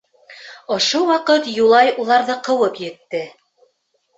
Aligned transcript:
Ошо 0.75 1.01
ваҡыт 1.09 1.49
Юлай 1.57 1.91
уларҙы 2.05 2.39
ҡыуып 2.49 2.81
етте. 2.87 3.21